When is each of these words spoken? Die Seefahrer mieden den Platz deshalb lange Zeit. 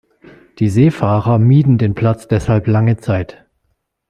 Die 0.57 0.67
Seefahrer 0.69 1.37
mieden 1.37 1.77
den 1.77 1.93
Platz 1.93 2.27
deshalb 2.27 2.65
lange 2.65 2.97
Zeit. 2.97 3.45